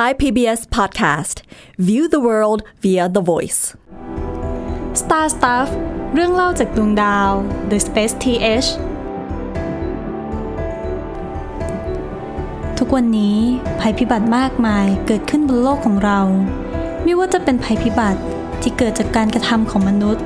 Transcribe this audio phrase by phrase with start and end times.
[0.00, 1.36] Thai PBS Podcast
[1.86, 3.60] View the world via the voice
[5.00, 5.68] Star Stuff
[6.14, 7.30] เรื่องเล่าจากดวงดาว
[7.70, 8.68] The Space TH
[12.78, 13.38] ทุกวันนี้
[13.80, 16.20] ภัยพิบัติมากมายเกิดขึ้นบนโลกของเรา
[17.02, 18.20] ไม่ว่าจะเป็นภัยพิบัติ
[18.62, 20.24] ที่เกิดจากการกระทำของมนุษย์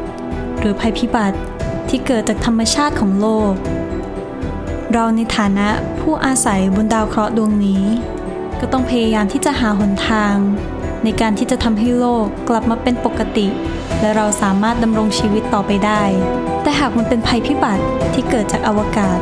[0.59, 1.39] หรือภัยพิบัติ
[1.89, 3.53] ที่เกิดจากธรรมชาติของโลก
[4.93, 5.69] เราในฐานะ
[6.01, 7.85] ผู้อาศัยบนดาวเคราะห์ดวงนี้
[8.67, 10.37] ก็ต้องพยายามที่จะหาหนทาง
[11.05, 13.47] ในการที่จะทำให้โลกกลับมาเป็นปกติ
[14.01, 16.03] และเราสามารถดำรงชีวิตต่อไปได้
[16.63, 17.85] แต่หากมันเป็นภัยพิบัติ
[18.15, 19.19] ที่เกิดจากอวกาศ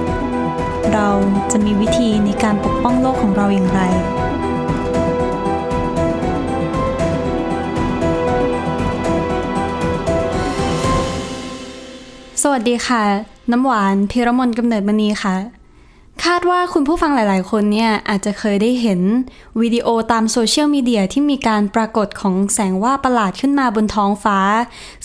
[0.93, 1.09] เรา
[1.53, 3.81] จะมีวิธีในการปกป้องโลกของเราอย่างไร
[12.43, 13.05] สวัสดีค่ะ
[13.51, 15.62] น้ำหวานพิรมนกำเนิดมณีค่ะ
[16.27, 19.01] คาดว่าคุณผู้ฟังหลาย ๆ คนเนี่ยอาจจะเคยได้เห็น
[19.61, 24.39] วิดีโอตามโซเชียลมีเดียที่มีการปรากฏของแสงว่าประหลาดขึ้นมาบนท้องฟ้า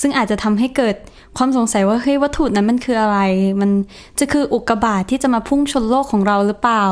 [0.01, 0.95] ซึ่งอาจจะทำให้เกิด
[1.37, 3.19] ความสงสัยว่าเฮ้ยวัตถุนั้นมันคืออะไร
[3.61, 3.71] มัน
[4.19, 6.85] จะคืออุกกาบาตที่จะมาพุ่งชนโลกของเราหรือเปล่า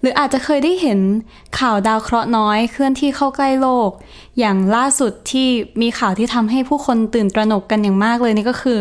[0.00, 1.00] หรืออาจจะเคยได้เห็น
[1.58, 3.90] ข่าวดาวเคราะห์น้อยเคลื่อนที่เข้าใกล้โลก
[4.38, 5.48] อย่างล่าสุดที่
[5.82, 8.80] มีข่าวที่ทำให้ผู้คนตื่นตระหนกกันอย่างมากเลยนี่ก็คือ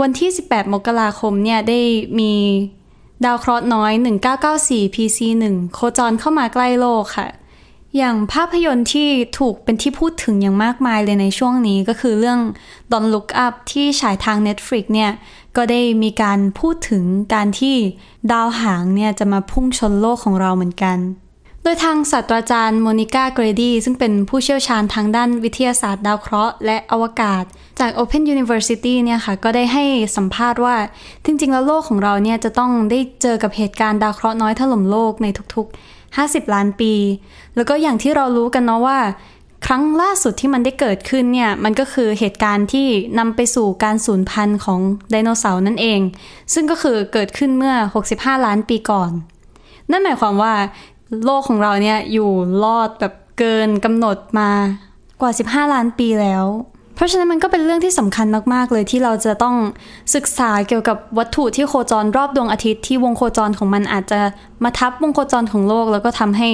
[0.00, 1.80] วันที่ 18 มกราคมเนี่ยได้
[2.20, 2.32] มี
[3.24, 3.92] ดาวเคราะห์น้อย
[4.42, 7.28] 1994 PC1 โคจรเข้ามาใกล้โลกค่ะ
[7.96, 12.40] อย่างภาพยนตร์ที่ถูกเป็นที่พูดถึงอย่างมากมายเลยในช่วงนี้ก็คือเรื่อง
[12.92, 15.12] Don't Look Up ที่ฉายทาง Netflix เนี่ย
[15.56, 17.76] ก็ได้มีการพูดถึงการที่
[18.32, 20.98] ดาวหางเนี่ยจะมาพุ่งชนโลกของเราเหมือนกัน
[21.62, 27.44] โดยทางศาสตราจารย์โมนิกาเกรดี ซึ่งเป็นผู้เชี่ยวชาญทางด้านวิทยาศาสตร์ดาวเคราะห์และอวกาศ
[27.80, 29.84] จาก Open University เนี่ยค่ะ ก็ได้ให้
[30.16, 30.76] สัมภาษณ์ว่า
[31.24, 36.92] จริง ๆ แล้วโลกของเราเนี่ยจะต้องได้เจอกับเหตุการณ์ดาวเคราะห์น้อยถล่มโลกในทุกๆ 50 ล้านปี
[37.56, 38.98] แล้วก็อย่างที่เรารู้กันเนาะว่า
[39.66, 42.86] ครั้งล่าสุดที่มันได้เกิดขึ้นเนี่ย มันก็คือเหตุการณ์ที่
[43.18, 46.00] นำไปสู่การสูญพันธุ์ของไดโนเสาร์นั่นเอง
[46.54, 47.74] ซึ่งก็คือเกิดขึ้นเมื่อ
[48.10, 49.10] 65 ล้านปีก่อน
[49.90, 50.54] นั่นหมายความว่า
[51.24, 52.30] โลกของเราเนี่ยอยู่
[52.64, 54.50] รอดแบบเกินกำหนดมา
[55.20, 56.44] กว่า 15 ล้านปีแล้ว
[56.96, 59.56] เพราะฉะนั้นมันก็เป็นเรื่องที่สำคัญมากๆเลยที่เราจะต้อง
[60.14, 64.20] ศึกษาเกี่ยวกับวัตถุที่โคจรรอบดวงอาทิตย์ที่วงโคจรของมันอาจจะ
[64.64, 66.48] มาทับวงโคจรของโลก แล้วก็ทำให้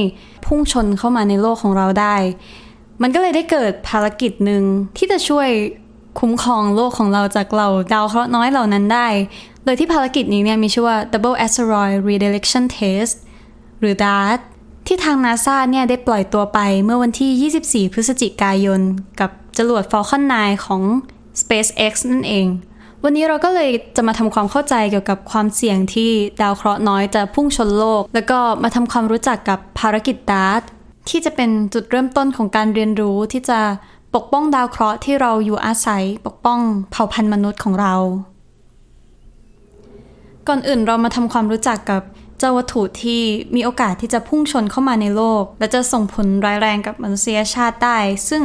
[0.47, 2.17] พุ่งชนเข้ามาในโลกของเราได้
[3.03, 4.63] มันก็เลยได้เกิดภารกิจหนึ่ง
[4.97, 5.49] ที่จะช่วย
[6.21, 9.09] คุ้มครองโลกของเราจากเหล่าดาวเคราะห์น้อยเหล่านั้นได้
[9.65, 13.15] โดยที่ภารกิจนี้เนี่ยมีชื่อว่า Double Asteroid Redirection Test
[13.81, 14.41] หรือ DART
[14.87, 18.81] ที่ทางนาซาเนี่ยได้ปล่อยตัวไปเมื่อวันที่ 24 พฤศจิกายน
[19.21, 20.83] กับจรวด Falcon 9 ของ
[21.41, 22.47] SpaceX นั่นเอง
[23.05, 26.11] วันนี้เราก็เลยจะมาทำความเข้าใจเกี่ยวกับความเสี่ยงที่
[26.41, 30.63] ดาวเคราะห์น้อยจะพุ่งชนโลก แล้วก็มาทำความรู้จักกับภารกิจ DART
[31.09, 33.61] ที่จะเป็นจุดเริ่มต้นของการเรียนรู้ที่จะ
[34.15, 36.61] ปกป้องดาวเคราะห์ที่เราอยู่อาศัย ปกป้อง
[36.91, 37.95] เผ่าพันธุ์มนุษย์ของเรา
[40.49, 42.03] ก่อนอื่นเรามาทำความรู้จักกับ
[42.43, 43.23] เจ้าวัตถุที่
[43.55, 47.99] มีโอกาสที่จะพุ่งชนเข้ามาในโลก และจะส่งผลร้ายแรงกับมนุษยชาติได้
[48.29, 48.43] ซึ่ง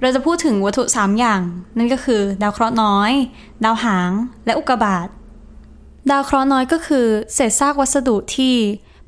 [0.00, 1.40] เราจะพูดถึงวัตถุ 3 อย่าง
[1.76, 3.12] นั่นก็คือ ดาวเคราะห์น้อย
[3.64, 4.10] ดาวหาง
[4.46, 5.08] และอุกกาบาต
[6.10, 8.54] ดาวเคราะห์น้อยก็คือ เศษซากวัสดุที่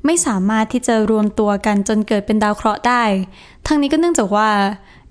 [0.05, 3.03] ไม่สามารถที่จะรวมตัวกันจนเกิดเป็นดาวเคราะห์ได้
[3.65, 4.49] ทั้งนี้ก็เนื่องจากว่า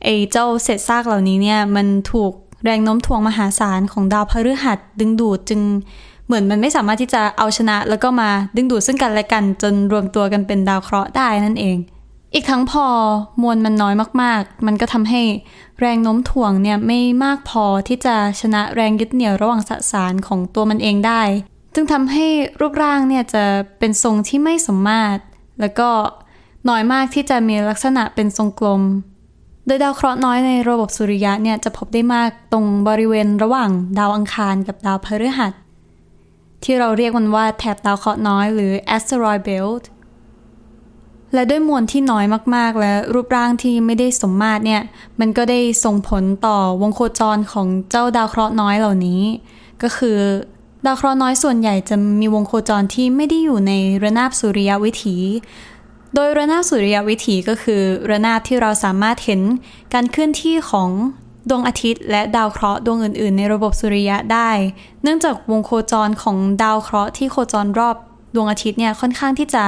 [0.05, 2.33] ไอ้เจ้าเศษซากเหล่านี้เนี่ยมันถูก
[2.65, 5.61] แรงโน้มถ่วงมหาศาลของดาวพฤหัสดึงดูดจึง
[6.29, 11.79] เหมือนมันไม่สามารถที่จะเอาชนะ แล้วก็มาดึงดูดซึ่งกันและกันจนรวมตัวกันเป็นดาวเคราะห์ได้นั่นเอง
[12.35, 12.87] อีกทั้งพอ
[13.43, 15.23] มวลมันน้อยมากๆ มันก็ทำให้
[15.81, 21.23] แรงโน้มถ่วงเนี่ยไม่มากพอที่จะชนะแรงยึดเหนี่ยวระหว่างสสารของตัวมันเองได้
[21.75, 22.27] จึงทำให้
[22.61, 23.45] รูปร่างเนี่ยจะ
[23.79, 25.21] เป็นทรงที่ไม่สมมาตร
[25.61, 25.91] แล้วก็
[26.69, 28.83] น้อยมากที่จะมีลักษณะเป็นทรงกลม
[29.67, 35.53] โดยดาวเคราะห์น้อยในระบบสุริยะเนี่ยจะพบได้มากตรงบริเวณระหว่างดาวอังคารกับดาวพฤหัส
[36.65, 39.85] ที่เราเรียกมันว่าแถบดาวเคราะห์น้อยหรือ asteroid belt
[41.35, 42.25] และด้วยมวลที่น้อย
[42.55, 44.83] มากๆ และรูปร่างที่ไม่ได้สมมาตรเนี่ย
[45.21, 49.23] มันก็ได้ส่งผลต่อวงโคจรของเจ้าดาวเคราะห์น้อยเหล่านี้
[49.83, 50.19] ก็คือ
[50.87, 53.73] ดาวเคราะห์น้อยส่วนใหญ่จะมีวงโคจรที่ไม่ได้อยู่ใน
[54.03, 55.17] ระนาบสุริยวิถี
[56.15, 59.41] โดยระนาบสุริยวิถีก็คือระนาบที่เราสามารถเห็น
[59.95, 60.91] การเคลื่อนที่ของ
[61.51, 64.51] ดวงอาทิตย์และดาวเคราะห์ดวงอื่นๆ ในระบบสุริยะได้
[65.03, 67.97] เนื่องจากวงโคจรของดาวเคราะห์ที่โคจรรอบ
[68.35, 69.65] ดวงอาทิตย์เนี่ยค่อนข้างที่จะ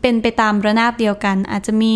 [0.00, 1.94] เป็นไปตามระนาบเดียวกัน อาจจะมี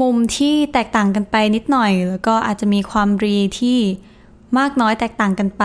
[0.00, 3.78] มุมที่แตกต่างกันไปนิดหน่อย แล้วก็อาจจะมีความรีที่
[4.58, 5.64] มากน้อยแตกต่างกันไป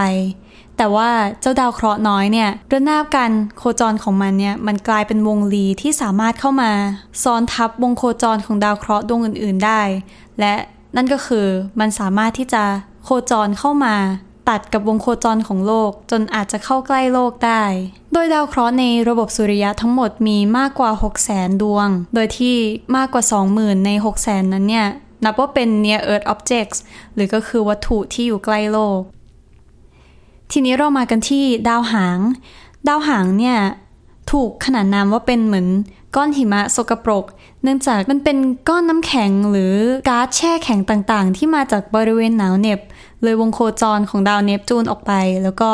[0.77, 1.09] แต่ว่า
[1.41, 6.71] เจ้าดาวเคราะห์น้อยเนี่ยระนาบการโคจรของมันเนี่ยมันกลายเป็นวงรีที่สามารถเข้ามา
[7.23, 9.81] ซ้อนทับวงโคจรของดาวเคราะห์ดวงอื่น ๆได้
[10.39, 10.53] และ
[10.95, 11.45] นั่นก็คือ
[11.79, 12.63] มันสามารถที่จะ
[13.03, 13.95] โคจรเข้ามา
[14.49, 17.63] ตัดกับวงโคจรของโลกจนอาจจะเข้าใกล้โลกได้
[18.13, 22.55] โดยดาวเคราะห์ในระบบสุริยะทั้งหมดมีมากกว่า 6 0 0 0 0 0ดวง โดยที่
[22.95, 24.87] มากกว่า 20,000 ใน 6 0 0 0 0นั้นเนี่ย
[25.23, 26.79] นับว่าเป็น near earth objects
[27.15, 28.99] หรือก็คือวัตถุที่อยู่ใกล้โลก
[30.51, 32.19] ทีนี้เรามากันที่ดาวหาง
[32.87, 33.57] ดาวหางเนี่ย
[34.31, 35.67] ถูกขนานนามว่าเป็นเหมือน
[36.15, 37.25] ก้อนหิมะสกปรก
[37.63, 38.37] เนื่องจากมันเป็น
[38.69, 39.75] ก้อนน้ำแข็งหรือ
[40.09, 42.79] ก๊าซแช่แข็งต่างๆ ที่มาจากบริเวณหนาวเหน็บ
[43.23, 45.11] เลยวงโคจรของดาวเนปจูนออกไป
[45.43, 45.71] แล้วก็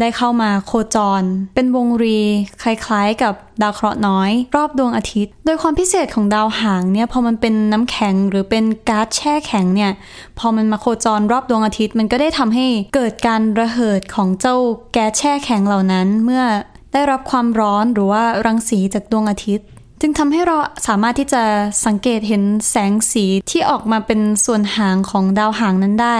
[0.00, 1.22] ได้เข้ามาโคจร
[1.54, 2.18] เป็นวงรี
[2.62, 9.92] คล้ายๆกับดาวเคราะห์น้อย รอบดวงอาทิตย์ โดยความพิเศษของดาวหางเนี่ยพอมันเป็นน้ำแข็งหรือเป็นก๊าซแช่แข็งเนี่ย
[10.38, 14.56] พอมันมาโคจรรอบดวงอาทิตย์ มันก็ได้ทำให้เกิดการระเหิดของเจ้า
[14.92, 16.44] แก๊สแช่แข็งเหล่านั้น เมื่อ
[16.92, 19.66] ได้รับความร้อนหรือว่ารังสีจากดวงอาทิตย์
[20.00, 20.56] จึงทำให้เรา
[20.86, 21.42] สามารถที่จะ
[21.86, 26.18] สังเกตเห็นแสงสีที่ออกมาเป็นส่วนหางของดาวหางนั้นได้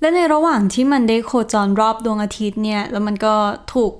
[0.00, 3.34] และในระหว่างที่มันได้โคจรรอบดวงอาทิตย์เนี่ย แล้วมันก็
[3.74, 3.92] ถูก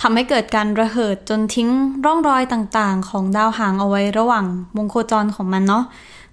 [0.00, 1.68] ทำให้เกิดการระเหิดจนทิ้ง
[2.04, 4.46] ร่องรอยต่างๆ ของดาวหางเอาไว้ระหว่าง
[4.76, 5.84] วงโคจรของมันเนาะ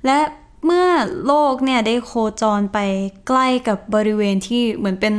[0.05, 0.17] และ
[0.65, 0.87] เมื่อ
[1.25, 2.77] โลกเนี่ยได้โคจรไป
[3.27, 5.15] ใกล้กับบริเวณที่เหมือนเป็น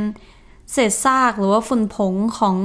[0.71, 2.55] เศษซากหรือว่าฝุ่นผงของ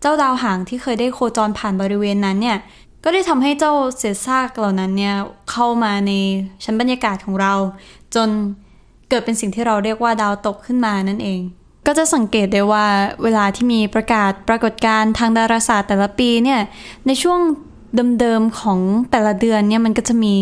[0.00, 2.58] เจ้าดาวหางที่เคยได้โคจรผ่านบริเวณนั้นเนี่ย
[3.04, 5.14] ก็ได้ทำให้เจ้าเศษซากเหล่านั้นเนี่ย
[5.50, 6.12] เข้ามาใน
[6.64, 7.54] ชั้นบรรยากาศของเรา
[8.14, 8.28] จน
[9.12, 11.40] เกิดเป็นสิ่งที่เราเรียกว่าดาวตกขึ้นมานั่นเอง
[11.86, 12.86] ก็จะสังเกตได้ว่า
[13.22, 16.60] เวลาที่มีประกาศปรากฏการณ์ทางดาราศาสตร์แต่ละปีเนี่ย
[17.06, 17.40] ในช่วง
[18.20, 18.78] เดิมๆของ
[19.10, 20.36] แต่ละเดือนเนี่ยมันก็จะมี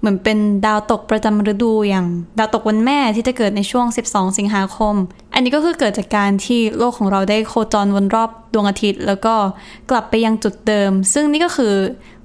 [0.00, 2.06] เหมือนเป็นดาวตกประจำฤดูอย่าง
[2.38, 4.94] ดาวตกวันแม่ที่จะเกิดในช่วง 12 สิงหาคม
[5.34, 9.34] อันนี้ก็คือเกิดจากการที่โลกของเราได้โคจรวนรอบดวงอาทิตย์ แล้วก็
[9.90, 11.74] กลับไปยังจุดเดิม ซึ่งนี่ก็คือ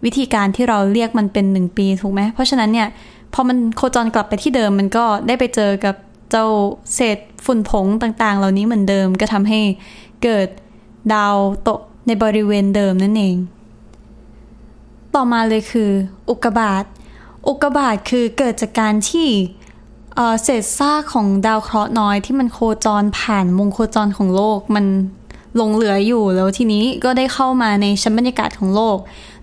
[0.05, 2.87] วิธีการที่เราเรียกมันเป็น 1 ปีถูกไหมเพราะฉะนั้นเนี่ย
[3.33, 5.95] พอมันโคจรกลับไปที่เดิมมันก็ได้ไปเจอกับ
[6.31, 6.45] เจ้า
[6.93, 9.59] เศษฝุ่นผงต่างๆ เหล่านี้เหมือนเดิมก็ทำให้
[10.23, 10.47] เกิด
[11.13, 11.35] ดาว
[11.67, 13.35] ตกในบริเวณเดิมนั่นเอง
[15.15, 15.91] ต่อมาเลยคือ
[16.29, 16.83] อุกกาบาต
[17.47, 19.29] อุกกาบาตคือเกิดจากการที่
[20.43, 24.85] เศษซากของดาวเคราะห์น้อยที่มันโคจรผ่านวงโคจรของโลกมัน
[25.55, 28.97] หลงเหลืออยู่แล้วทีนี้ก็ได้เข้ามาในชั้นบรรยากาศของโลก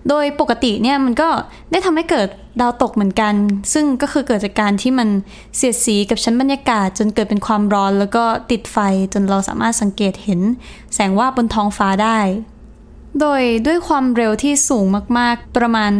[0.09, 1.29] โดยปกติเนี่ยมันก็
[1.71, 2.27] ได้ทำให้เกิด
[2.61, 3.33] ดาวตกเหมือนกัน
[3.73, 5.09] ซึ่งก็คือเกิดจากการที่มัน
[5.55, 8.77] เสียดสีกับชั้นบรรยากาศ จนเกิดเป็นความร้อนแล้วก็ติดไฟ
[9.13, 10.41] จนเราสามารถสังเกตเห็น
[10.93, 12.19] แสงว่าบนท้องฟ้าได้
[13.19, 14.85] โดยด้วยความเร็วที่สูง
[15.17, 15.91] มากๆ ประมาณ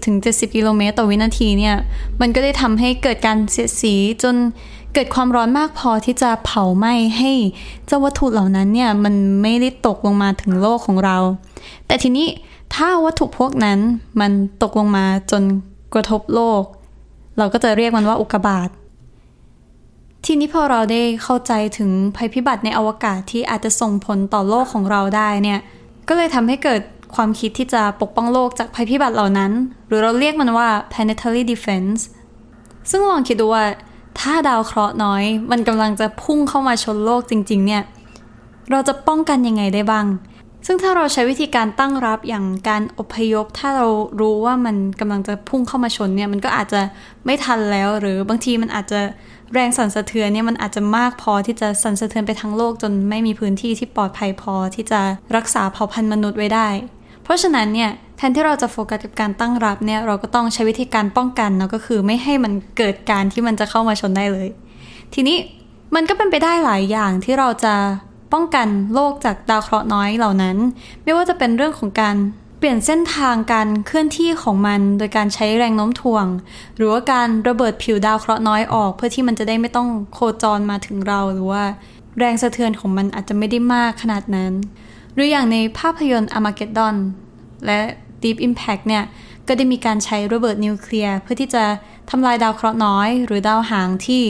[0.00, 1.76] 40-70 กิโลเมตรต่อวินาทีเนี่ย
[2.20, 4.36] มันก็ได้ทำให้เกิดการเสียดสีจน
[4.94, 7.32] เกิดความร้อนมากพอที่จะเผาไหม้ให้
[7.86, 11.16] เจ้าวัตถุเหล่านั้นเนี่ยมันไม่ได้ตกลงมาถึงโลกของเรา
[11.86, 12.26] แต่ทีนี้
[12.74, 13.78] ถ้าวัตถุพวกนั้น
[14.20, 14.32] มัน
[14.62, 15.42] ตกลงมาจน
[15.94, 16.62] กระทบโลก
[17.38, 18.70] เราก็จะเรียกมันว่าอุกกาบาต
[20.24, 25.60] ทีนี้พอเราได้เข้าใจถึงภัยพิบัติในอวกาศที่อาจจะส่งผลต่อโลกของเราได้เนี่ย
[26.08, 26.80] ก็เลยทำให้เกิด
[27.14, 29.52] ความคิดที่จะปกป้องโลกจากภัยพิบัติเหล่านั้น
[29.88, 32.00] หรือเราเรียกมันว่า planetary defense
[32.90, 33.64] ซึ่งลองคิดดูว่า
[34.20, 37.82] ถ้าดาวเคราะห์น้อย มันกำลังจะพุ่งเข้ามาชนโลกจริง ๆ เนี่ย
[38.70, 40.06] เราจะป้องกันยังไงได้บ้าง
[40.66, 43.86] ซึ่งถ้าเราใช้วิธีการตั้งรับอย่างการอพยพ ถ้าเรา
[44.20, 46.80] รู้ว่ามันกำลังจะพุ่งเข้ามาชนเนี่ยมันก็อาจจะ
[47.26, 49.00] ไม่ทันแล้ว หรือบางทีมันอาจจะ
[49.52, 55.00] แรงสั่นสะเทือนเนี่ยมันอาจจะมากพอที่จะสั่นสะเทือนไปทั้งโลกจนไม่มีพื้นที่ที่ปลอดภัยพอที่จะ
[55.36, 56.68] รักษาเผ่าพันธุ์มนุษย์ไว้ได้
[57.24, 64.48] เพราะฉะนั้นเนี่ยแทนที่เราจะโฟกัสกับการตั้งรับเนี่ยเราก็ต้องใช้วิธีการป้องกันเนาะก็คือไม่ให้มันเกิดการที่มันจะเข้ามาชนได้เลย
[65.14, 65.36] ทีนี้
[65.94, 67.74] มันก็เป็นไปได้หลายอย่างที่เราจะ
[68.34, 70.56] ป้องกันโลกจากดาวเคราะห์น้อยเหล่านั้น
[71.04, 72.16] ไม่ว่าจะเป็นเรื่องของการ
[72.58, 76.26] เปลี่ยนเส้นทางการเคลื่อนที่ของมัน โดยการใช้แรงโน้มถ่วง
[76.76, 81.64] หรือว่าการระเบิดผิวดาวเคราะห์น้อยออก เพื่อที่มันจะได้ไม่ต้องโคจรมาถึงเราหรือว่า
[82.18, 84.52] แรงสะเทือนของมันอาจจะไม่ได้มากขนาดนั้น
[85.14, 86.96] หรืออย่างในภาพยนตร์ Armageddon
[87.66, 87.80] และ
[88.22, 89.04] Deep Impact เนี่ย
[89.46, 91.64] ก็ได้มีการใช้ระเบิดนิวเคลียร์เพื่อที่จะ
[92.10, 94.22] ทำลายดาวเคราะห์น้อย หรือดาวหางที่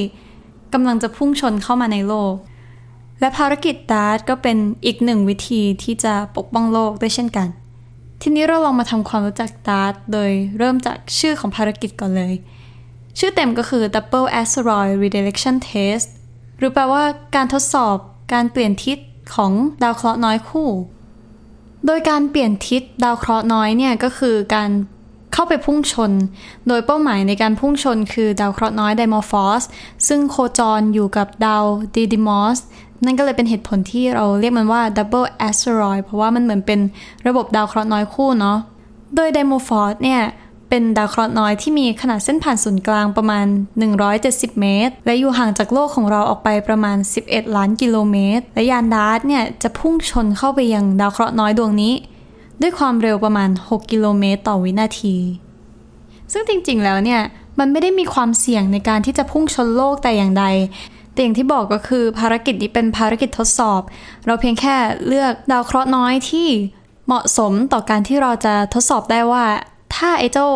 [0.72, 2.34] กำลังจะพุ่งชนเข้ามาในโลก
[3.20, 4.56] และภารกิจดาร์ตก็เป็น
[4.86, 7.48] อีกหนึ่งวิธีที่จะปกป้องโลกด้วยเช่นกัน
[8.22, 12.34] ทีนี้เราลองมาทำความรู้จักดาร์ตโดยเริ่มจากชื่อของภารกิจก่อนเลย
[13.18, 16.08] ชื่อเต็มก็คือ Double Asteroid Redirection Test
[16.58, 17.02] หรือแปลว่า
[17.34, 17.96] การทดสอบ
[18.32, 18.98] การเปลี่ยนทิศ
[19.34, 19.52] ของ
[19.82, 20.68] ดาวเคราะห์น้อยคู่
[21.86, 24.70] โดยการเปลี่ยนทิศดาวเคราะห์น้อยเนี่ยก็คือการ
[25.32, 26.12] เข้าไปพุ่งชน
[26.68, 29.62] โดยเป้าหมายในการพุ่งชนคือดาวเคราะห์น้อยไดมอร์ฟอส
[30.08, 32.58] ซึ่งโคจรอยู่กับดาวดิดิมอส
[33.04, 36.80] นั่นก็เลยเป็นเหตุผลที่เราเรียกมันว่า Double Asteroid เพราะว่ามันเหมือนเป็น
[37.26, 38.58] ระบบดาวเคราะห์น้อยคู่เนาะ
[39.14, 40.22] โดยไดมอร์ฟอสเนี่ย
[40.68, 43.46] เป็นดาวเคราะห์น้อยที่มีขนาดเส้นผ่านศูนย์กลางประมาณ
[44.02, 46.96] 170 เมตร และอยู่ห่างจากโลกของเราออกไปประมาณ
[47.26, 51.94] 11 ล้านกิโลเมตร และยานดาร์ตเนี่ยจะพุ่งชนเข้าไปยังดาวเคราะห์น้อยดวงนี้
[52.60, 55.16] ด้วยความเร็วประมาณ 6 กิโลเมตรต่อวินาที
[56.32, 57.20] ซึ่งจริงๆแล้วเนี่ย
[57.58, 60.44] มันไม่ได้มีความเสี่ยงในการที่จะพุ่งชนโลกแต่อย่างใด
[61.14, 63.80] แต่อย่างที่บอกก็คือภารกิจนี้เป็นภารกิจทดสอบ
[64.26, 66.48] เราเพียงแค่เลือกดาวเคราะห์น้อยที่
[67.06, 69.44] เหมาะสมต่อการที่เราจะทดสอบได้ว่า
[69.94, 70.46] ถ้าไอ้เจ้า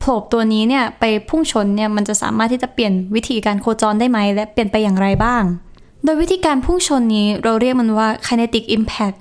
[0.00, 5.42] โผลตัวนี้เนี่ยไปพุ่งชนเนี่ยมันจะสามารถที่จะเปลี่ยนวิธีการโคจรได้ไหมและเปลี่ยนไปอย่างไรบ้าง
[6.04, 9.18] โดยวิธีการพุ่งชนนี้เราเรียกมันว่า kinetic impact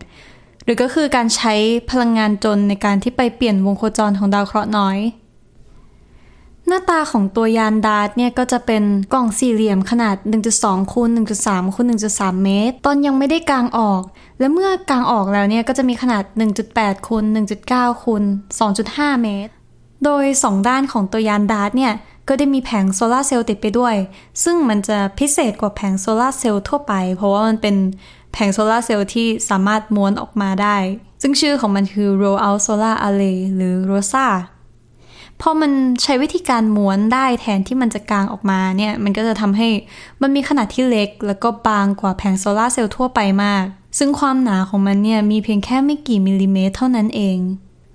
[0.64, 1.54] หรือก็คือการใช้
[1.90, 4.98] พลังงานจลน์ในการที่ไปเปลี่ยนวงโคจรของดาวเคราะห์น้อย
[6.68, 10.16] หน้าตาของตัวยานดาร์ตเนี่ยก็จะเป็นกล่องสี่เหลี่ยมขนาด
[10.56, 11.10] 1.2คูณ
[11.42, 14.02] 1.3คูณ1.3 เมตร ตอนยังไม่ได้กางออก
[14.40, 16.24] และเมื่อกางออกแล้วเนี่ยก็จะมีขนาด
[16.66, 17.24] 1.8คูณ
[17.64, 18.24] 1.9คูณ
[18.74, 19.52] 2.5 เมตร
[20.04, 21.94] โดย 2 ด้านของตัวยานดาร์ตเนี่ย
[22.28, 23.96] ก็ได้มีแผงโซลาร์เซลล์ติดไปด้วย
[24.44, 27.76] ซึ่งมันจะพิเศษกว่าแผงโซลาร์เซลล์ทั่วไป เพราะว่ามันเป็น
[28.34, 30.78] แผงโซลาร์เซลล์ที่สามารถม้วนออกมาได้
[31.22, 34.28] ซึ่งชื่อของมันคือ roll out solar array หรือ ROSA
[35.46, 35.72] พอมัน
[36.04, 39.70] ใช้วิธีการม้วนได้แทนที่มันจะกางออกมาเนี่ย มันก็จะทำให้
[40.22, 43.64] มันมีขนาดที่เล็ก แล้วก็บางกว่าแผงโซลาร์เซลล์ทั่วไปมาก
[43.98, 47.38] ซึ่งความหนาของมันเนี่ยมีเพียงแค่ไม่กี่มิลลิเมตรเท่านั้นเอง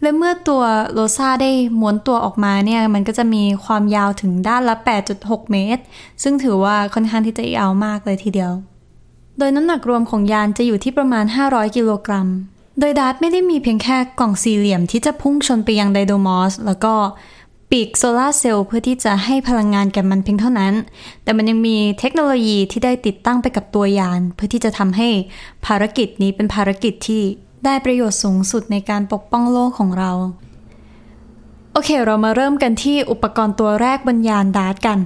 [0.03, 0.63] และเมื่อตัว
[0.93, 1.51] โลซาได้
[1.81, 4.75] ม้วนตัวออกมาเนี่ย มันก็จะมีความยาวถึงด้านละ
[5.13, 5.83] 8.6 เมตร
[6.23, 8.53] ซึ่งถือว่าค่อนข้างที่จะยาวมากเลยทีเดียว
[9.39, 12.29] โดยน้ำหนักรวมของยานจะอยู่ที่ประมาณ 500 กิโลกรัม
[12.81, 16.95] โดยดาร์ตไม่ได้มีเพียงแค่กล่องสี่เหลี่ยมที่จะพุ่งชนไปยังดิดิมอส แล้วก็
[17.71, 20.75] ปีกโซลาร์เซลล์เพื่อที่จะให้พลังงานแก่มันเพียงเท่านั้น
[21.23, 25.09] แต่มันยังมีเทคโนโลยีที่ได้ติดตั้งไปกับตัวยาน เพื่อที่จะทำให้
[25.67, 27.23] ภารกิจนี้เป็นภารกิจที่
[27.65, 30.11] ได้ประโยชน์สูงสุดในการปกป้องโลกของเรา
[31.73, 34.99] โอเค เรามาเริ่มกันที่อุปกรณ์ตัวแรกบนยานดาร์ตกัน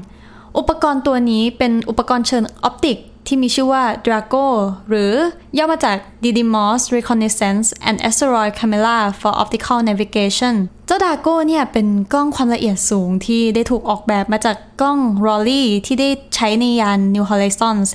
[0.58, 4.46] อุปกรณ์ตัวนี้เป็นอุปกรณ์เชิง optic ที่มีชื่อว่า Draco
[4.88, 5.12] หรือ
[5.58, 10.54] ย่อมาจาก Didymos Reconnaissance and Asteroid Camera for Optical Navigation
[10.86, 17.88] เจ้า Draco เนี่ยเป็นกล้องความละเอียดสูงที่ได้ถูกออกแบบมาจากกล้อง LORRI ที่ได้ใช้ในยาน New Horizons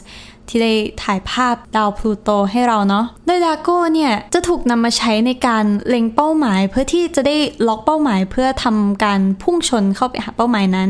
[0.52, 10.90] ที่ได้ถ่ายภาพดาวพลูโตให้เราเนาะ โดย Draco เนี่ย จะถูกนำมาใช้ในการเล็งเป้าหมาย เพื่อที่จะได้ล็อกเป้าหมายเพื่อทำการพุ่งชนเข้าไปหาเป้าหมายนั้น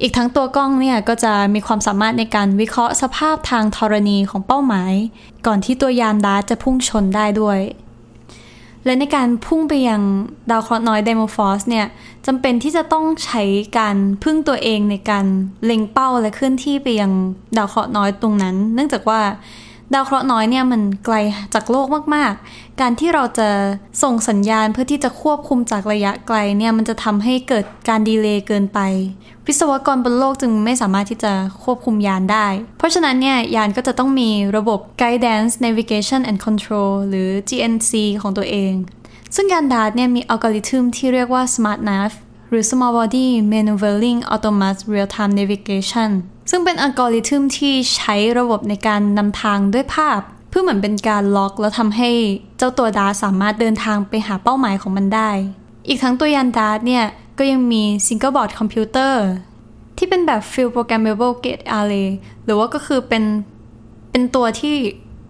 [0.00, 4.92] อีกทั้งตัวกล้องเนี่ยก็จะมีความสามารถในการวิเคราะห์สภาพทางธรณีของเป้าหมาย
[5.46, 7.60] ก่อนที่ตัวยานดาร์ตจะพุ่งชนได้ด้วย
[8.84, 10.02] และในการพุ่งไปยัง
[10.50, 11.86] ดาวเคราะห์น้อยไดมอร์ฟอสเนี่ย
[12.26, 13.42] จำเป็นที่จะต้องใช้
[13.78, 15.26] การพึ่งตัวเองในการ
[15.64, 17.12] เล็งเป้าและเคลื่อนที่ไปยัง
[17.56, 19.20] ดาวเคราะห์น้อยตรงนั้น เนื่องจากว่า
[19.94, 21.16] ดาวเคราะห์น้อยเนี่ยมันไกล
[21.54, 23.48] จากโลกมาก ๆ การที่เราจะ
[24.02, 28.78] ส่งสัญญาณเพื่อที่จะควบคุมจากระยะไกลเนี่ยมันจะทำให้เกิดการดีเลย์เกินไป
[29.46, 31.32] วิศวกรบนโลกจึงไม่สามารถที่จะ
[31.64, 32.46] ควบคุมยานได้
[32.78, 38.72] เพราะฉะนั้นเนี่ยยานก็จะต้องมีระบบ Guidance Navigation and Control หรือ GNC ของตัวเอง
[39.34, 42.12] ซึ่งยานดาร์เนี่ยมีอัลกอริทึมที่เรียกว่า Smart Nav
[42.50, 46.10] หรือ Small Body Maneuvering Automat Real-Time Navigation
[46.50, 52.10] ซึ่งเป็นอัลกอริทึมที่ใช้ระบบในการนำทางด้วยภาพ เพื่อเหมือนเป็นการล็อก แล้วทำให้
[52.58, 55.30] เจ้าตัวดาสามารถเดินทางไปหาเป้าหมายของมันได้
[55.88, 57.04] อีกทั้งตัวยานดาร์เนี่ย
[57.38, 59.14] ก็ยังมี Single Board Computer
[59.96, 62.08] ที่เป็นแบบ Field Programmable Gate Array
[62.44, 63.24] หรือว่าก็คือเป็น
[64.10, 64.74] เป็นตัวที่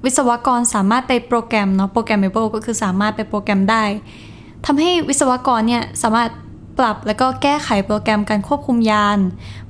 [0.04, 3.84] วิศวกรสามารถไปโปรแกรมเนาะ Programmable ก็คือสามารถไปโปรแกรมได้
[4.66, 6.30] ทำให้วิศวกรเนี่ยสามารถ
[6.78, 9.18] ปรับและก็แก้ไขโปรแกรมการควบคุมยาน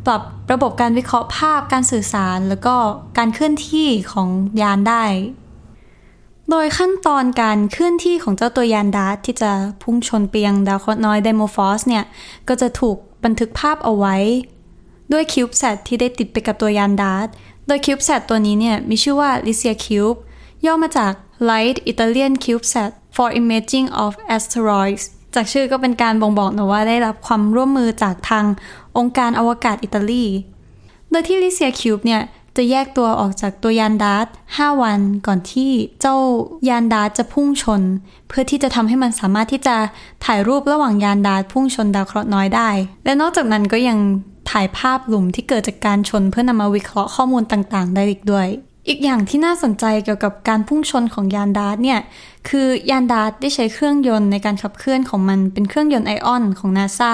[0.06, 2.74] ปรับระบบการวิเคราะห์ภาพการสื่อสาร แล้วก็
[3.18, 4.28] การเคลื่อนที่ของ
[4.60, 5.04] ยานได้
[6.50, 9.50] โดยขั้นตอนการเคลื่อนที่ของเจ้าตัวยานดาร์ตที่จะ
[9.82, 12.04] พุ่งชนไปยังดาวเคราะห์น้อยไดมอร์ฟอสเนี่ย
[12.48, 14.16] ก็จะถูกบันทึกภาพเอาไว้
[15.12, 17.30] ด้วย CubeSat ที่ได้ติดไปกับตัวยานดาร์ต
[17.66, 20.18] โดย CubeSat ตัวนี้เนี่ยมีชื่อว่า LICIACube
[20.66, 21.12] ย่อมาจาก
[21.50, 28.44] Light Italian CubeSat for Imaging of Asteroids จากชื่อก็เป็นการบ่งบอกนะว่าได้รับความร่วมมือจากทาง
[28.98, 30.24] องค์การอวกาศอิตาลี
[31.10, 32.20] โดยที่ LICIACube เนี่ย
[32.56, 35.70] จะแยกตัวออกจากตัวยานดาร์ต5วันก่อนที่
[36.00, 36.16] เจ้า
[36.68, 37.82] ยานดาร์ตจะพุ่งชน
[38.28, 39.76] เพื่อที่จะทำให้มันสามารถที่จะ
[40.24, 42.70] ถ่ายรูประหว่างยานดาร์ตพุ่งชนดาวเคราะห์น้อยได้
[43.04, 43.98] และนอกจากนั้นก็ยัง
[44.50, 48.48] ถ่ายภาพหลุมที่เกิดจากการชนเพื่อนำมาวิเคราะห์ข้อมูลต่างๆ ได้อีกด้วย
[48.88, 52.00] อีกอย่างที่น่าสนใจเกี่ยวกับการพุ่งชนของยานดาร์ตเนี่ย
[52.48, 57.12] คือยานดาร์ตได้ใช้เครื่องยนต์ในการขับเคลื่อนของมันเป็นเครื่องยนต์ไอออนของนาซา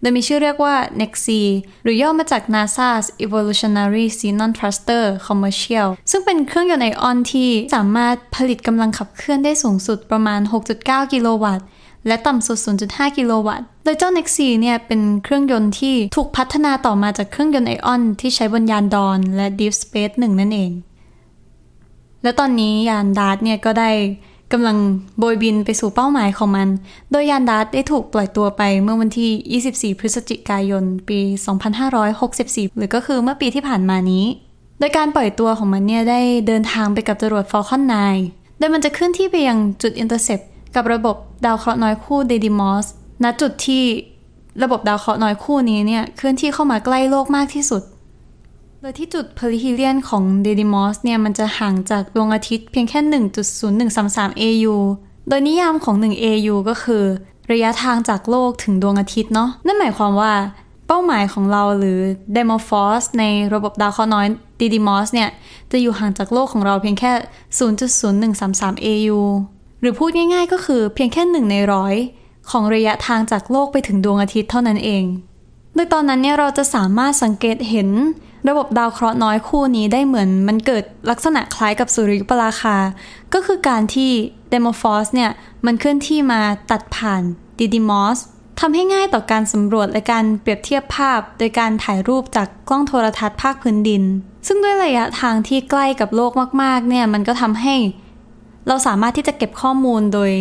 [0.00, 1.40] โดยมีชื่อเรียกว่า NEXI
[1.84, 10.40] หรือย่อมาจาก NASA's Evolutionary Xenon Thruster Commercial ซึ่งเป็นเครื่องยนต์ไอออนที่สามารถผลิตกำลังขับเคลื่อนได้สูงสุดประมาณ
[10.76, 11.66] 6.9 กิโลวัตต์
[12.06, 20.72] และต่ำสุด 0.5 กิโลวัตต์ โดยเจ้า NEXI เนี่ยเป็นเครื่องยนต์ที่ถูกพัฒนาต่อมาจากเครื่องยนต์ไอออน ที่ใช้บนยานดอน และ Deep Space 1 นั่นเอง
[22.22, 23.90] และตอนนี้ยานดาร์ตเนี่ยก็ได้
[24.52, 24.76] กำลัง
[25.18, 26.68] โบยบินไปสู่เป้าหมายของมัน
[27.10, 31.20] โดยยานดาร์ตได้ถูกปล่อยตัวไปเมื่อวันที่ 24 พฤศจิกายน ปี
[31.98, 34.24] 2564 หรือก็คือเมื่อปีที่ผ่านมานี้
[34.78, 37.82] โดยการปล่อยตัวของมันเนี่ยได้เดินทางไปกับจรวด Falcon
[38.22, 40.40] 9 โดยมันจะขึ้นที่ไปยังจุด intercept
[40.74, 42.86] กับระบบดาวเคราะห์น้อยคู่ดิดิมอส
[43.22, 43.84] ณจุดที่
[44.62, 47.82] ระบบดาวเคราะห์น้อยคู่นี้เนี่ยเคลื่อนที่เข้ามาใกล้โลกมากที่สุด
[48.82, 53.00] โดยที่จุด perihelion ของดิดิมอสเนี่ยมันจะห่างจากดวงอาทิตย์เพียงแค่
[53.90, 54.76] 1.0133 AU
[55.28, 57.04] โดยนิยามของ 1 AU ก็คือ
[57.52, 60.32] ระยะทางจากโลกถึงดวงอาทิตย์เนาะนั่นหมายความว่า
[60.86, 61.98] เป้าหมายของเราหรือ
[62.32, 64.26] ไดมอร์ฟอสในระบบดาวเคราะห์น้อย
[64.60, 65.28] ดิดิมอสเนี่ย
[65.72, 67.12] จะอยู่ห่างจากโลกของเราเพียงแค่
[68.18, 69.18] 0.0133 AU
[69.80, 71.94] หรือพูดง่ายๆ ก็คือเพียงแค่หนึ่งในร้อย
[72.50, 75.04] ของระยะทางจากโลกไปถึงดวงอาทิตย์เท่านั้นเอง
[75.74, 77.90] โดยตอนนั้นเนี่ยเราจะสามารถสังเกตเห็น
[78.48, 82.76] ระบบดาวเคราะห์น้อยคู่นี้ได้เหมือนมันเกิดลักษณะคล้ายกับสุริยุปราคา
[83.34, 84.10] ก็คือการที่
[84.50, 85.30] ไดมอร์ฟอสเนี่ย
[85.66, 87.22] มันเคลื่อนที่มาตัดผ่าน
[87.58, 88.18] ดิดิมอส
[88.60, 94.02] ทำให้ง่ายต่อการสำรวจและการเปรียบเทียบภาพ โดยการถ่ายรูปจากกล้องโทรทรรศน์ภาคพื้นดิน
[94.46, 96.32] ซึ่งด้วยระยะทางที่ใกล้กับโลก
[96.62, 97.74] มาก ๆ เนี่ย มันก็ทำให้
[98.66, 100.32] เราสามารถที่จะเก็บข้อมูลโดย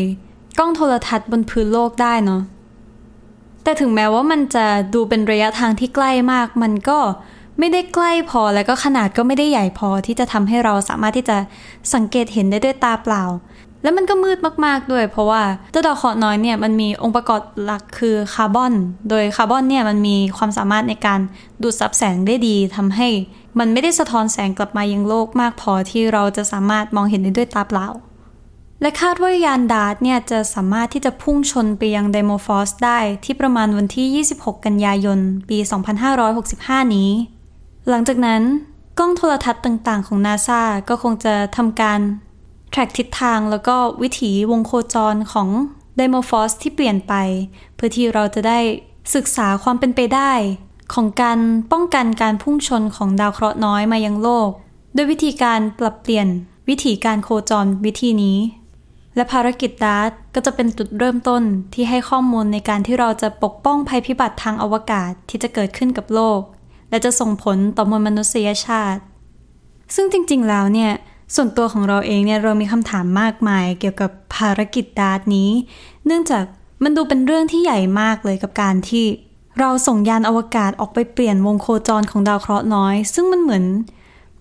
[0.59, 2.41] กล้องโทรทรรศน์บนพื้นโลกได้เนาะ
[3.63, 6.99] แต่ถึงแม้ว่ามันจะดูเป็นระยะทางที่ใกล้มาก มันก็
[7.59, 11.37] ไม่ได้ใกล้พอและก็ขนาดก็ไม่ได้ใหญ่พอที่จะทำให้เราสามารถที่จะ
[11.93, 13.23] สังเกตเห็นได้ด้วยตาเปล่า
[13.83, 18.73] และมันก็มืดมากๆด้วย เพราะว่าเจ้าดาวเคราะห์น้อยเนี่ยมันมีองค์ประกอบหลักคือคาร์บอน
[19.09, 21.19] โดยคาร์บอนเนี่ยมันมีความสามารถในการ
[21.61, 23.07] ดูดซับแสงได้ดีทำให้
[23.59, 27.87] มันไม่ได้สะท้อนแสงกลับมายังโลกมากพอที่เราจะสามารถมองเห็นได้ด้วยตาเปล่า
[28.81, 35.57] และคาดว่ายานดาร์ตเนี่ยจะสามารถที่จะพุ่งชนไปยังไดมอร์ฟอสได้ที่ประมาณวันที่ 26 กันยายน ปี
[36.27, 37.11] 2565 นี้
[37.89, 38.43] หลังจากนั้น
[38.99, 41.99] กล้องโทรทัศน์ต่างๆ ของนาซาก็คงจะทำการ
[42.71, 45.47] แทร็กทิศทางแล้วก็วิถีวงโคจรของ
[45.95, 47.13] ไดโมฟอสที่เปลี่ยนไป
[47.75, 48.59] เพื่อที่เราจะได้
[49.15, 50.31] ศึกษาความเป็นไปได้
[50.93, 51.39] ของการ
[51.71, 54.49] ป้องกันการพุ่งชนของดาวเคราะห์น้อยมายังโลก
[54.95, 56.27] ด้วยวิธีการปรับเปลี่ยน
[56.69, 58.37] วิถีการโคจรวิธีนี้
[59.15, 66.41] และภารกิจดาร์ตก็จะเป็นจุดเริ่มต้นที่ให้ข้อมูลในการที่เราจะปกป้องภัยพิบัติทางอวกาศที่จะเกิดขึ้นกับโลก
[66.89, 69.01] และจะส่งผลต่อมวลมนุษยชาติ
[69.95, 70.91] ซึ่งจริงๆแล้วเนี่ย
[71.35, 75.51] ส่วนตัวของเราเองเนี่ยเรามีคำถามมากมายเกี่ยวกับภารกิจดาร์ตนี้
[76.05, 76.43] เนื่องจาก
[76.83, 79.05] มันดูเป็นเรื่องที่ใหญ่มากเลยกับการที่
[79.59, 83.63] เราส่งยานอวกาศออกไปเปลี่ยนวงโคจรของดาวเคราะห์น้อย ซึ่งมันเหมือน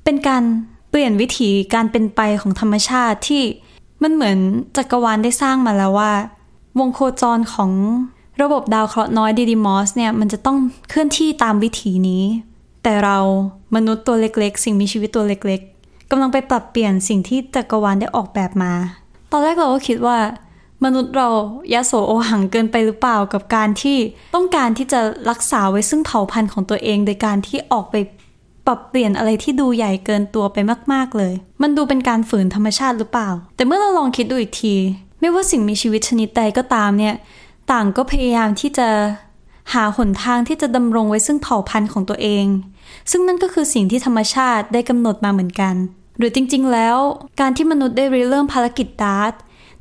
[0.05, 0.43] เป็นการ
[0.91, 3.43] เปลี่ยนวิถีการเป็นไปของธรรมชาติที่
[4.03, 4.39] มันเหมือน
[4.77, 6.13] จักรวาลได้สร้างมาแล้วว่า
[6.79, 7.71] วงโคจรของ
[8.43, 10.59] ระบบดาวเคราะห์น้อยดีดิมอสเนี่ยมันจะต้อง
[10.91, 12.25] เคลื่อนที่ตามวิถีนี้
[12.83, 13.19] แต่เรา
[13.75, 18.73] มนุษย์ตัวเล็กๆ สิ่งมีชีวิตตัวเล็กๆกำลังไปปรับเปลี่ยนสิ่งที่จักรวาลได้ออกแบบมา
[19.33, 20.19] ตอนแรกเราก็คิดว่า
[20.85, 21.29] มนุษย์เรา
[21.73, 23.99] ยาโสโอหังเกินไปหรือเปล่ากับการที่
[24.35, 27.97] ต้องการที่จะรักษาไว้ซึ่งเผ่าพันธุ์ของตัวเองโดยการที่ออกไป
[28.67, 30.57] ปรับเปลี่ยนอะไรที่ดูใหญ่เกินตัวไป
[30.93, 34.75] มาก ๆ เลย มันดูเป็นการฝืนธรรมชาติหรือเปล่า แต่เมื่อเราลองคิดดูอีกที
[35.21, 37.15] ไม่ว่าสิ่งมีชีวิตชนิดใดก็ตามเนี่ย
[37.73, 38.89] ต่างก็พยายามที่จะ
[39.73, 42.47] หาหนทางที่จะดำรงไว้ซึ่งเผ่าพันธุ์ของตัวเอง
[43.11, 45.75] ซึ่งนั่นก็คือสิ่งที่ธรรมชาติได้กำหนดมาเหมือนกัน
[46.19, 46.97] หรือจริงๆ แล้ว
[47.41, 49.33] การที่มนุษย์ได้ริเริ่มภารกิจดาร์ต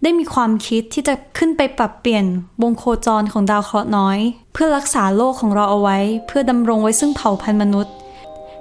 [0.04, 2.26] ได้มีความคิดที่จะขึ้นไปปรับเปลี่ยน
[2.62, 4.18] วงโคจรของดาวเคราะห์น้อย
[4.54, 5.98] เพื่อรักษาโลกของเราเอาไว้
[6.28, 7.94] เพื่อดำรงไว้ซึ่งเผ่าพันธุ์มนุษย์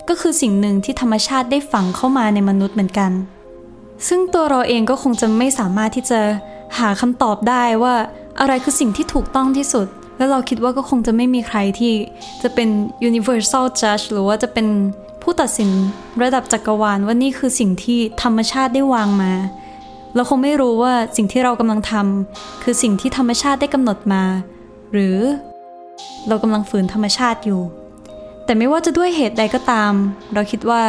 [0.09, 3.13] ก็คือสิ่งหนึ่งที่ธรรมชาติได้ฝังเข้ามาในมนุษย์เหมือนกัน
[4.09, 6.21] ซึ่งตัวเราเองก็คงจะไม่สามารถที่จะ
[6.79, 7.95] หาคำตอบได้ว่า
[8.41, 11.93] อะไรคือสิ่งที่ถูกต้องที่สุด และเราคิดว่าก็คงจะไม่มีใครที่
[12.43, 12.69] จะเป็น
[13.09, 14.67] universal judge หรือว่าจะเป็น
[15.23, 15.71] ผู้ตัดสิน
[16.23, 19.33] ระดับจักรวาลว่านี่คือสิ่งที่ธรรมชาติได้วางมา
[20.15, 24.23] เราคงไม่รู้ว่าสิ่งที่เรากำลังทำคือสิ่งที่ธรรมชาติได้กำหนดมา
[24.93, 25.17] หรือ
[26.29, 27.63] เรากำลังฝืนธรรมชาติอยู่
[28.45, 29.93] แต่ไม่ว่าจะด้วยเหตุใดก็ตาม
[30.35, 30.83] เราคิดว่า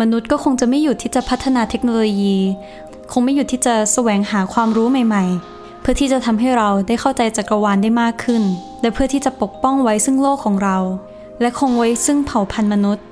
[0.00, 2.36] มนุษย์ก็คงจะไม่หยุดที่จะพัฒนาเทคโนโลยี
[3.12, 5.51] คงไม่หยุดที่จะแสวงหาความรู้ใหม่ ๆ
[5.84, 8.42] เพื่อที่จะทำให้เราได้เข้าใจจักรวาลได้มากขึ้น
[8.80, 10.78] และเพื่อที่จะปกป้องไว้ซึ่งโลกของเรา
[11.40, 13.06] และคงไว้ซึ่งเผ่าพันธุ์มนุษย์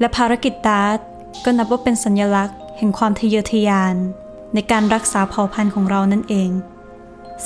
[0.00, 0.98] และภารกิจดาร์ต
[1.44, 3.94] ก็นับว่าเป็นสัญลักษณ์ แห่งความทะเยอทะยาน
[4.54, 6.50] ในการรักษาเผ่าพันธุ์ของเรานั่นเอง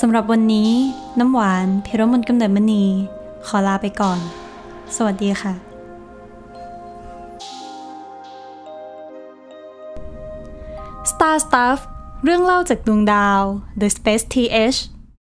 [0.00, 0.70] สำหรับวันนี้
[1.18, 2.84] น้ำหวานเพรมนกำเนิดมณี
[3.46, 4.18] ขอลาไปก่อน
[4.96, 5.54] สวัสดีค่ะ
[11.10, 11.78] Star Stuff
[12.24, 13.42] เรื่องเล่าจากดวงดาว
[13.80, 14.78] The Space TH